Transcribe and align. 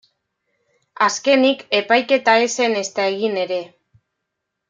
Azkenik, 1.07 1.61
epaiketa 1.81 2.35
ez 2.47 2.49
zen 2.61 2.75
ezta 2.81 3.07
egin 3.13 3.39
ere. 3.45 3.61